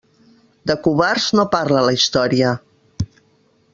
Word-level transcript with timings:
De 0.69 0.75
covards 0.87 1.27
no 1.39 1.45
parla 1.57 1.83
la 1.89 1.93
Història. 1.99 2.55